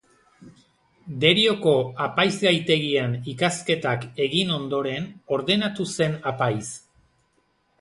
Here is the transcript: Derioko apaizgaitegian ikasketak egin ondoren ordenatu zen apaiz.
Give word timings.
Derioko 1.23 1.73
apaizgaitegian 2.05 3.13
ikasketak 3.33 4.09
egin 4.27 4.55
ondoren 4.57 5.07
ordenatu 5.39 5.87
zen 5.99 6.21
apaiz. 6.33 6.67